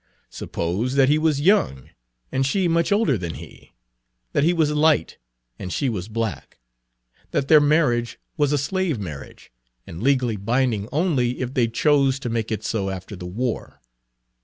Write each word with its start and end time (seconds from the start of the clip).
Suppose 0.31 0.95
that 0.95 1.09
he 1.09 1.19
was 1.19 1.41
young, 1.41 1.91
and 2.31 2.43
she 2.43 2.67
much 2.67 2.91
older 2.91 3.19
than 3.19 3.35
he; 3.35 3.73
that 4.33 4.43
he 4.43 4.51
was 4.51 4.71
light, 4.71 5.19
and 5.59 5.71
she 5.71 5.89
was 5.89 6.07
black; 6.07 6.57
that 7.29 7.49
their 7.49 7.61
marriage 7.61 8.17
was 8.35 8.51
a 8.51 8.57
slave 8.57 8.99
marriage, 8.99 9.51
and 9.85 10.01
legally 10.01 10.37
binding 10.37 10.89
only 10.91 11.39
if 11.39 11.53
they 11.53 11.67
chose 11.67 12.17
to 12.21 12.29
make 12.29 12.51
it 12.51 12.63
so 12.63 12.89
after 12.89 13.15
the 13.15 13.27
war. 13.27 13.79